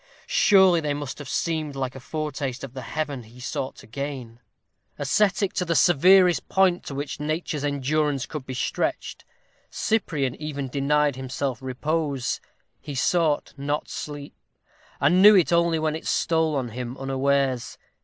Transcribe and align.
Surely 0.25 0.81
they 0.81 0.95
must 0.95 1.19
have 1.19 1.29
seemed 1.29 1.75
like 1.75 1.93
a 1.93 1.99
foretaste 1.99 2.63
of 2.63 2.73
the 2.73 2.81
heaven 2.81 3.21
he 3.21 3.39
sought 3.39 3.75
to 3.75 3.85
gain! 3.85 4.39
Ascetic 4.97 5.53
to 5.53 5.63
the 5.63 5.75
severest 5.75 6.49
point 6.49 6.83
to 6.85 6.95
which 6.95 7.19
nature's 7.19 7.63
endurance 7.63 8.25
could 8.25 8.43
be 8.43 8.55
stretched, 8.55 9.25
Cyprian 9.69 10.33
even 10.41 10.69
denied 10.69 11.17
himself 11.17 11.61
repose. 11.61 12.41
He 12.79 12.95
sought 12.95 13.53
not 13.57 13.89
sleep, 13.89 14.33
and 14.99 15.21
knew 15.21 15.35
it 15.35 15.53
only 15.53 15.77
when 15.77 15.95
it 15.95 16.07
stole 16.07 16.55
on 16.55 16.69
him 16.69 16.97
unawares. 16.97 17.77